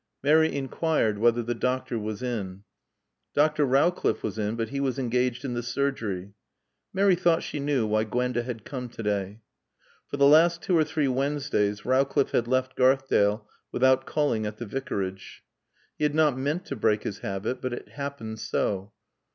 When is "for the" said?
10.07-10.25